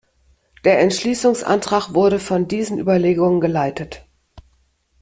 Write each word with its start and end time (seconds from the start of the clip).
Der 0.65 0.79
Entschließungsantrag 0.79 1.93
wurde 1.93 2.17
von 2.17 2.47
diesen 2.47 2.79
Überlegungen 2.79 3.39
geleitet. 3.39 4.03